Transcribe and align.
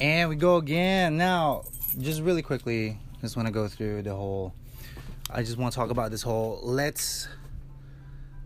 And 0.00 0.28
we 0.28 0.36
go 0.36 0.56
again. 0.56 1.16
Now, 1.16 1.64
just 1.98 2.22
really 2.22 2.42
quickly, 2.42 2.98
just 3.20 3.36
want 3.36 3.48
to 3.48 3.52
go 3.52 3.66
through 3.66 4.02
the 4.02 4.14
whole. 4.14 4.54
I 5.28 5.42
just 5.42 5.58
want 5.58 5.72
to 5.72 5.76
talk 5.76 5.90
about 5.90 6.12
this 6.12 6.22
whole. 6.22 6.60
Let's. 6.62 7.26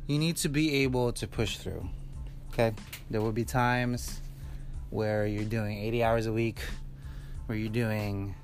You 0.06 0.18
need 0.18 0.36
to 0.38 0.48
be 0.48 0.82
able 0.82 1.12
to 1.12 1.26
push 1.28 1.58
through. 1.58 1.86
Okay? 2.52 2.72
There 3.10 3.20
will 3.20 3.32
be 3.32 3.44
times 3.44 4.20
where 4.88 5.26
you're 5.26 5.44
doing 5.44 5.78
80 5.78 6.02
hours 6.02 6.26
a 6.26 6.32
week, 6.32 6.60
where 7.46 7.58
you're 7.58 7.68
doing 7.68 8.34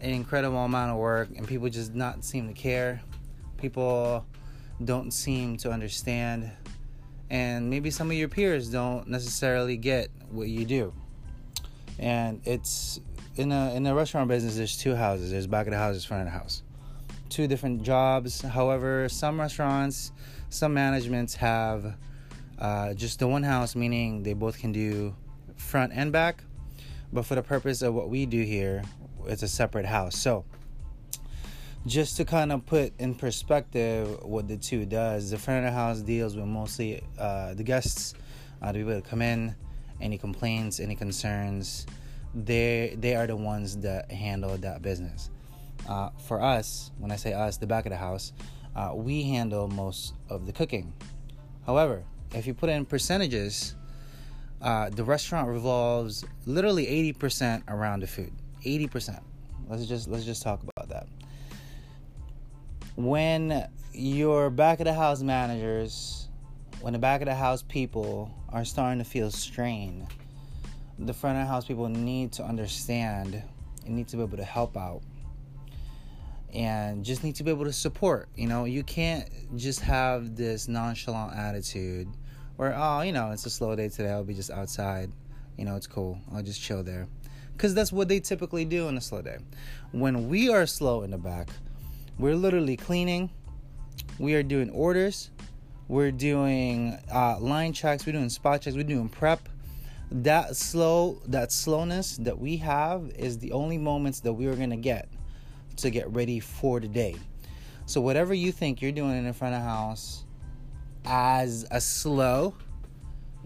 an 0.00 0.10
incredible 0.10 0.58
amount 0.58 0.90
of 0.90 0.98
work, 0.98 1.30
and 1.36 1.48
people 1.48 1.70
just 1.70 1.94
not 1.94 2.22
seem 2.22 2.48
to 2.48 2.54
care. 2.54 3.00
People 3.56 4.26
don't 4.84 5.10
seem 5.10 5.56
to 5.56 5.70
understand 5.70 6.50
and 7.30 7.70
maybe 7.70 7.90
some 7.90 8.10
of 8.10 8.16
your 8.16 8.28
peers 8.28 8.70
don't 8.70 9.08
necessarily 9.08 9.76
get 9.78 10.10
what 10.30 10.48
you 10.48 10.66
do 10.66 10.92
and 11.98 12.40
it's 12.44 13.00
in 13.36 13.52
a 13.52 13.74
in 13.74 13.82
the 13.82 13.94
restaurant 13.94 14.28
business 14.28 14.56
there's 14.56 14.76
two 14.76 14.94
houses. 14.94 15.30
There's 15.30 15.46
back 15.46 15.66
of 15.66 15.72
the 15.72 15.78
house 15.78 15.92
there's 15.92 16.04
front 16.04 16.26
of 16.26 16.32
the 16.32 16.38
house. 16.38 16.62
Two 17.28 17.46
different 17.46 17.82
jobs. 17.82 18.40
However 18.40 19.08
some 19.08 19.40
restaurants 19.40 20.12
some 20.48 20.74
managements 20.74 21.34
have 21.34 21.96
uh, 22.58 22.94
just 22.94 23.18
the 23.18 23.28
one 23.28 23.42
house 23.42 23.74
meaning 23.74 24.22
they 24.22 24.32
both 24.32 24.58
can 24.58 24.72
do 24.72 25.14
front 25.56 25.92
and 25.94 26.12
back. 26.12 26.42
But 27.12 27.24
for 27.24 27.34
the 27.34 27.42
purpose 27.42 27.82
of 27.82 27.94
what 27.94 28.08
we 28.08 28.26
do 28.26 28.42
here 28.42 28.82
it's 29.26 29.42
a 29.42 29.48
separate 29.48 29.86
house. 29.86 30.16
So 30.16 30.44
just 31.86 32.16
to 32.16 32.24
kind 32.24 32.50
of 32.50 32.66
put 32.66 32.92
in 32.98 33.14
perspective 33.14 34.24
what 34.24 34.48
the 34.48 34.56
two 34.56 34.84
does 34.84 35.30
the 35.30 35.38
front 35.38 35.64
of 35.64 35.72
the 35.72 35.78
house 35.78 36.00
deals 36.00 36.34
with 36.34 36.44
mostly 36.44 37.00
uh, 37.16 37.54
the 37.54 37.62
guests 37.62 38.14
uh, 38.60 38.72
the 38.72 38.80
people 38.80 38.92
that 38.92 39.04
come 39.04 39.22
in 39.22 39.54
any 40.00 40.18
complaints 40.18 40.80
any 40.80 40.94
concerns 40.94 41.86
they 42.34 42.96
they 42.98 43.14
are 43.14 43.26
the 43.26 43.36
ones 43.36 43.78
that 43.78 44.10
handle 44.10 44.56
that 44.58 44.82
business. 44.82 45.30
Uh, 45.88 46.10
for 46.26 46.42
us 46.42 46.90
when 46.98 47.12
i 47.12 47.16
say 47.16 47.32
us 47.32 47.58
the 47.58 47.66
back 47.66 47.86
of 47.86 47.90
the 47.90 47.96
house 47.96 48.32
uh, 48.74 48.90
we 48.94 49.22
handle 49.22 49.68
most 49.68 50.14
of 50.28 50.46
the 50.46 50.52
cooking. 50.52 50.92
However 51.64 52.04
if 52.32 52.46
you 52.46 52.54
put 52.54 52.68
in 52.68 52.84
percentages 52.84 53.74
uh, 54.62 54.90
the 54.90 55.04
restaurant 55.04 55.48
revolves 55.48 56.24
literally 56.46 56.86
80% 57.14 57.62
around 57.68 58.00
the 58.00 58.06
food. 58.06 58.32
80% 58.64 59.22
let's 59.68 59.86
just 59.86 60.08
let's 60.08 60.24
just 60.24 60.42
talk 60.42 60.62
about 60.62 60.88
that. 60.88 61.06
When 62.96 63.68
your 63.92 64.50
back 64.50 64.80
of 64.80 64.86
the 64.86 64.94
house 64.94 65.22
managers, 65.22 66.25
when 66.80 66.92
the 66.92 66.98
back 66.98 67.20
of 67.20 67.26
the 67.26 67.34
house 67.34 67.62
people 67.62 68.30
are 68.50 68.64
starting 68.64 68.98
to 68.98 69.04
feel 69.04 69.30
strained, 69.30 70.06
the 70.98 71.12
front 71.12 71.38
of 71.38 71.44
the 71.44 71.48
house 71.48 71.64
people 71.64 71.88
need 71.88 72.32
to 72.32 72.44
understand 72.44 73.42
and 73.84 73.96
need 73.96 74.08
to 74.08 74.16
be 74.16 74.22
able 74.22 74.36
to 74.36 74.44
help 74.44 74.76
out 74.76 75.02
and 76.54 77.04
just 77.04 77.22
need 77.22 77.34
to 77.36 77.44
be 77.44 77.50
able 77.50 77.64
to 77.64 77.72
support. 77.72 78.28
You 78.34 78.48
know, 78.48 78.64
you 78.64 78.82
can't 78.82 79.28
just 79.56 79.80
have 79.80 80.36
this 80.36 80.68
nonchalant 80.68 81.36
attitude 81.36 82.08
where, 82.56 82.74
oh, 82.76 83.02
you 83.02 83.12
know, 83.12 83.30
it's 83.32 83.44
a 83.46 83.50
slow 83.50 83.76
day 83.76 83.88
today, 83.88 84.10
I'll 84.10 84.24
be 84.24 84.34
just 84.34 84.50
outside. 84.50 85.10
You 85.58 85.64
know, 85.64 85.76
it's 85.76 85.86
cool, 85.86 86.18
I'll 86.34 86.42
just 86.42 86.60
chill 86.60 86.82
there. 86.82 87.08
Because 87.52 87.74
that's 87.74 87.92
what 87.92 88.08
they 88.08 88.20
typically 88.20 88.64
do 88.64 88.88
on 88.88 88.96
a 88.96 89.00
slow 89.00 89.22
day. 89.22 89.38
When 89.92 90.28
we 90.28 90.50
are 90.50 90.66
slow 90.66 91.02
in 91.02 91.10
the 91.10 91.18
back, 91.18 91.48
we're 92.18 92.36
literally 92.36 92.76
cleaning. 92.76 93.30
We 94.18 94.34
are 94.34 94.42
doing 94.42 94.70
orders. 94.70 95.30
We're 95.88 96.10
doing 96.10 96.98
uh, 97.12 97.38
line 97.38 97.72
checks. 97.72 98.04
We're 98.06 98.12
doing 98.12 98.28
spot 98.28 98.62
checks. 98.62 98.76
We're 98.76 98.82
doing 98.82 99.08
prep. 99.08 99.48
That 100.10 100.56
slow, 100.56 101.20
that 101.26 101.52
slowness 101.52 102.16
that 102.18 102.38
we 102.38 102.56
have 102.58 103.10
is 103.16 103.38
the 103.38 103.52
only 103.52 103.78
moments 103.78 104.20
that 104.20 104.32
we 104.32 104.46
are 104.46 104.54
gonna 104.54 104.76
get 104.76 105.08
to 105.76 105.90
get 105.90 106.10
ready 106.12 106.40
for 106.40 106.80
the 106.80 106.88
day. 106.88 107.16
So 107.86 108.00
whatever 108.00 108.34
you 108.34 108.50
think 108.50 108.82
you're 108.82 108.92
doing 108.92 109.16
in 109.16 109.24
the 109.24 109.32
front 109.32 109.54
of 109.54 109.62
house 109.62 110.24
as 111.04 111.66
a 111.70 111.80
slow 111.80 112.54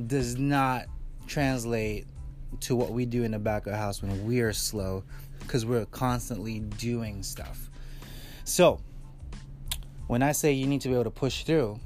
does 0.06 0.38
not 0.38 0.86
translate 1.26 2.06
to 2.60 2.74
what 2.74 2.90
we 2.90 3.04
do 3.04 3.22
in 3.22 3.32
the 3.32 3.38
back 3.38 3.66
of 3.66 3.72
the 3.72 3.78
house 3.78 4.02
when 4.02 4.26
we're 4.26 4.52
slow 4.52 5.04
because 5.40 5.66
we're 5.66 5.86
constantly 5.86 6.60
doing 6.60 7.22
stuff. 7.22 7.70
So, 8.44 8.80
when 10.06 10.22
I 10.22 10.32
say 10.32 10.52
you 10.52 10.66
need 10.66 10.80
to 10.82 10.88
be 10.88 10.94
able 10.94 11.04
to 11.04 11.10
push 11.10 11.44
through, 11.44 11.78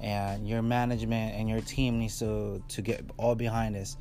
and 0.00 0.48
your 0.48 0.62
management 0.62 1.34
and 1.34 1.48
your 1.48 1.60
team 1.60 1.98
needs 1.98 2.18
to 2.18 2.62
to 2.68 2.82
get 2.82 3.04
all 3.16 3.34
behind 3.34 3.74
this, 3.74 3.96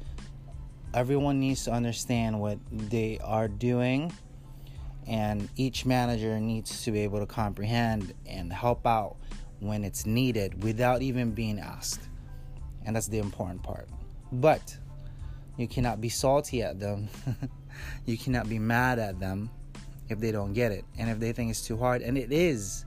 everyone 0.94 1.40
needs 1.40 1.64
to 1.66 1.72
understand 1.72 2.40
what 2.40 2.58
they 2.72 3.20
are 3.24 3.48
doing, 3.48 4.12
and 5.08 5.50
each 5.56 5.86
manager 5.86 6.40
needs 6.40 6.84
to 6.84 6.92
be 6.92 7.00
able 7.00 7.20
to 7.20 7.26
comprehend 7.26 8.14
and 8.26 8.52
help 8.52 8.86
out 8.86 9.18
when 9.60 9.84
it's 9.84 10.06
needed 10.06 10.64
without 10.64 11.02
even 11.02 11.32
being 11.32 11.60
asked. 11.60 12.10
And 12.86 12.96
that's 12.96 13.08
the 13.08 13.20
important 13.20 13.64
part. 13.64 13.88
But 14.34 14.78
you 15.58 15.68
cannot 15.68 16.02
be 16.02 16.10
salty 16.10 16.62
at 16.62 16.80
them. 16.80 17.08
you 18.06 18.18
cannot 18.18 18.50
be 18.50 18.60
mad 18.60 19.00
at 19.00 19.20
them 19.20 19.50
if 20.10 20.20
they 20.20 20.32
don't 20.32 20.54
get 20.54 20.72
it 20.72 20.86
and 20.98 21.10
if 21.10 21.20
they 21.20 21.32
think 21.32 21.50
it's 21.50 21.62
too 21.62 21.78
hard 21.78 22.02
and 22.02 22.18
it 22.18 22.32
is 22.32 22.86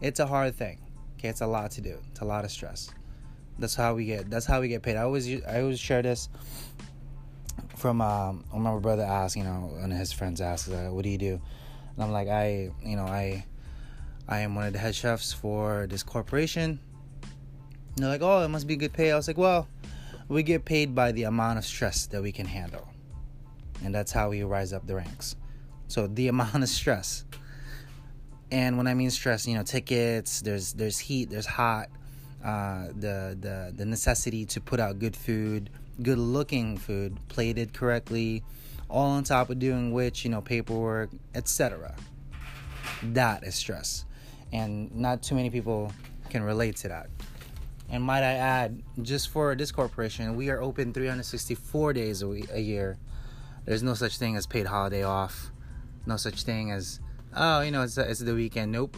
it's 0.00 0.20
a 0.20 0.26
hard 0.26 0.54
thing 0.54 0.78
okay 1.24 1.30
it's 1.30 1.40
a 1.40 1.46
lot 1.46 1.70
to 1.70 1.80
do. 1.80 1.98
It's 2.10 2.20
a 2.20 2.24
lot 2.24 2.44
of 2.44 2.50
stress. 2.50 2.90
That's 3.58 3.74
how 3.74 3.94
we 3.94 4.04
get 4.04 4.28
that's 4.28 4.44
how 4.44 4.60
we 4.60 4.68
get 4.68 4.82
paid. 4.82 4.96
I 4.96 5.02
always 5.04 5.26
i 5.44 5.62
always 5.62 5.80
share 5.80 6.02
this 6.02 6.28
from 7.76 8.02
um 8.02 8.44
when 8.50 8.62
my 8.62 8.78
brother 8.78 9.04
asked 9.04 9.36
you 9.36 9.44
know 9.44 9.70
and 9.80 9.92
his 9.92 10.12
friends 10.12 10.40
asked 10.40 10.70
uh, 10.70 10.88
what 10.88 11.02
do 11.02 11.08
you 11.08 11.18
do? 11.18 11.40
And 11.94 12.04
i'm 12.04 12.12
like 12.12 12.28
i 12.28 12.70
you 12.82 12.96
know 12.96 13.06
i 13.06 13.44
i 14.28 14.40
am 14.40 14.54
one 14.54 14.66
of 14.66 14.72
the 14.72 14.78
head 14.78 14.94
chefs 14.94 15.32
for 15.32 15.86
this 15.88 16.02
corporation. 16.02 16.78
And 17.22 18.02
they're 18.02 18.10
like 18.10 18.22
oh 18.22 18.42
it 18.42 18.48
must 18.48 18.66
be 18.66 18.76
good 18.76 18.92
pay. 18.92 19.10
I 19.10 19.16
was 19.16 19.26
like 19.26 19.38
well 19.38 19.66
we 20.28 20.42
get 20.42 20.66
paid 20.66 20.94
by 20.94 21.12
the 21.12 21.24
amount 21.24 21.58
of 21.58 21.64
stress 21.64 22.06
that 22.06 22.22
we 22.22 22.32
can 22.32 22.46
handle. 22.46 22.86
And 23.82 23.94
that's 23.94 24.12
how 24.12 24.28
we 24.28 24.42
rise 24.42 24.74
up 24.74 24.86
the 24.86 24.96
ranks. 24.96 25.36
So 25.88 26.06
the 26.06 26.28
amount 26.34 26.62
of 26.62 26.68
stress. 26.68 27.24
And 28.54 28.78
when 28.78 28.86
I 28.86 28.94
mean 28.94 29.10
stress, 29.10 29.48
you 29.48 29.54
know, 29.54 29.64
tickets, 29.64 30.40
there's 30.40 30.74
there's 30.74 30.96
heat, 30.96 31.28
there's 31.28 31.44
hot, 31.44 31.88
uh, 32.44 32.86
the 32.94 33.36
the 33.40 33.72
the 33.74 33.84
necessity 33.84 34.46
to 34.46 34.60
put 34.60 34.78
out 34.78 35.00
good 35.00 35.16
food, 35.16 35.70
good 36.00 36.18
looking 36.18 36.76
food, 36.76 37.18
plated 37.26 37.74
correctly, 37.74 38.44
all 38.88 39.06
on 39.06 39.24
top 39.24 39.50
of 39.50 39.58
doing 39.58 39.92
which, 39.92 40.24
you 40.24 40.30
know, 40.30 40.40
paperwork, 40.40 41.10
etc. 41.34 41.96
That 43.02 43.42
is 43.42 43.56
stress. 43.56 44.04
And 44.52 44.94
not 44.94 45.24
too 45.24 45.34
many 45.34 45.50
people 45.50 45.90
can 46.30 46.44
relate 46.44 46.76
to 46.76 46.88
that. 46.90 47.08
And 47.88 48.04
might 48.04 48.22
I 48.22 48.34
add, 48.34 48.80
just 49.02 49.30
for 49.30 49.56
this 49.56 49.72
corporation, 49.72 50.36
we 50.36 50.48
are 50.50 50.62
open 50.62 50.92
364 50.92 51.92
days 51.92 52.22
a, 52.22 52.28
week, 52.28 52.48
a 52.52 52.60
year. 52.60 52.98
There's 53.64 53.82
no 53.82 53.94
such 53.94 54.16
thing 54.18 54.36
as 54.36 54.46
paid 54.46 54.66
holiday 54.66 55.02
off 55.02 55.50
no 56.06 56.16
such 56.16 56.42
thing 56.42 56.70
as 56.70 57.00
oh 57.36 57.60
you 57.60 57.70
know 57.70 57.82
it's, 57.82 57.98
it's 57.98 58.20
the 58.20 58.34
weekend. 58.34 58.72
Nope. 58.72 58.96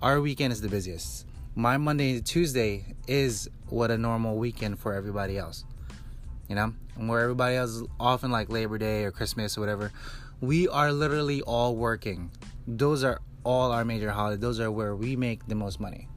Our 0.00 0.20
weekend 0.20 0.52
is 0.52 0.60
the 0.60 0.68
busiest. 0.68 1.26
My 1.54 1.76
monday 1.76 2.14
to 2.14 2.22
tuesday 2.22 2.84
is 3.06 3.48
what 3.68 3.90
a 3.90 3.98
normal 3.98 4.36
weekend 4.36 4.78
for 4.78 4.94
everybody 4.94 5.38
else. 5.38 5.64
You 6.48 6.54
know? 6.54 6.72
And 6.96 7.08
where 7.08 7.20
everybody 7.20 7.56
else 7.56 7.70
is 7.70 7.82
often 8.00 8.30
like 8.30 8.50
labor 8.50 8.78
day 8.78 9.04
or 9.04 9.10
christmas 9.10 9.56
or 9.56 9.60
whatever 9.60 9.92
we 10.40 10.68
are 10.68 10.92
literally 10.92 11.42
all 11.42 11.74
working. 11.74 12.30
Those 12.66 13.02
are 13.02 13.20
all 13.44 13.72
our 13.72 13.84
major 13.84 14.10
holidays. 14.10 14.40
Those 14.40 14.60
are 14.60 14.70
where 14.70 14.94
we 14.94 15.16
make 15.16 15.46
the 15.46 15.54
most 15.54 15.80
money. 15.80 16.08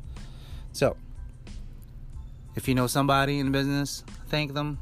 So 0.73 0.95
if 2.55 2.67
you 2.67 2.75
know 2.75 2.88
somebody 2.88 3.39
in 3.39 3.51
business 3.51 4.03
thank 4.28 4.53
them. 4.53 4.79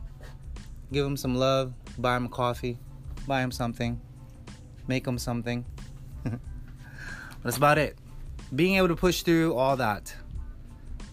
Give 0.92 1.04
them 1.04 1.18
some 1.18 1.36
love. 1.36 1.74
Buy 1.98 2.14
them 2.14 2.30
coffee. 2.30 2.78
Buy 3.28 3.42
them 3.42 3.52
something. 3.52 4.00
Make 4.88 5.04
them 5.04 5.18
something. 5.18 5.66
that's 7.44 7.58
about 7.58 7.78
it. 7.78 7.98
Being 8.56 8.76
able 8.76 8.88
to 8.88 8.96
push 8.96 9.22
through 9.24 9.56
all 9.56 9.78
that, 9.78 10.14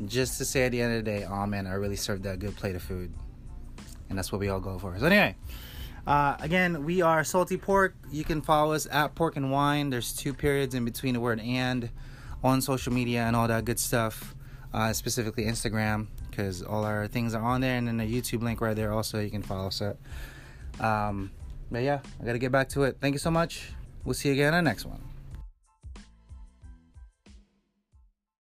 just 0.07 0.39
to 0.39 0.45
say 0.45 0.65
at 0.65 0.73
the 0.73 0.81
end 0.81 0.97
of 0.97 1.05
the 1.05 1.11
day, 1.11 1.25
oh 1.25 1.47
man, 1.47 1.67
I 1.67 1.75
really 1.75 1.97
served 1.97 2.23
that 2.25 2.39
good 2.39 2.57
plate 2.57 2.75
of 2.75 2.83
food, 2.83 3.13
and 4.09 4.19
that's 4.19 4.33
what 4.33 4.41
we 4.41 4.49
all 4.49 4.61
go 4.61 4.79
for. 4.79 4.99
So 4.99 5.07
anyway. 5.07 5.37
Uh, 6.07 6.37
again, 6.39 6.85
we 6.85 7.03
are 7.03 7.25
Salty 7.25 7.57
Pork. 7.57 7.97
You 8.13 8.23
can 8.23 8.41
follow 8.41 8.75
us 8.75 8.87
at 8.93 9.17
Pork 9.17 9.35
and 9.37 9.51
Wine. 9.51 9.91
There's 9.91 10.13
two 10.13 10.33
periods 10.33 10.73
in 10.73 10.85
between 10.85 11.15
the 11.15 11.21
word 11.21 11.41
and 11.41 11.91
on 12.45 12.63
social 12.63 12.93
media 12.93 13.23
and 13.23 13.35
all 13.35 13.49
that 13.49 13.65
good 13.65 13.81
stuff, 13.81 14.37
uh, 14.73 14.93
specifically 14.93 15.47
Instagram, 15.47 16.07
because 16.31 16.63
all 16.63 16.85
our 16.85 17.09
things 17.09 17.35
are 17.35 17.43
on 17.43 17.61
there, 17.61 17.77
and 17.77 17.89
then 17.89 17.97
the 17.97 18.05
YouTube 18.05 18.43
link 18.43 18.61
right 18.61 18.77
there 18.77 18.93
also 18.93 19.19
you 19.19 19.31
can 19.31 19.43
follow 19.43 19.67
us 19.67 19.83
at. 19.83 19.97
Um, 20.81 21.33
but 21.73 21.83
yeah, 21.83 21.99
I 22.21 22.25
got 22.25 22.33
to 22.35 22.39
get 22.39 22.53
back 22.53 22.69
to 22.71 22.85
it. 22.85 22.99
Thank 23.01 23.15
you 23.15 23.19
so 23.19 23.33
much. 23.33 23.71
We'll 24.05 24.15
see 24.15 24.29
you 24.29 24.35
again 24.35 24.55
on 24.55 24.63
the 24.63 24.71
next 24.71 24.85
one. 24.85 25.16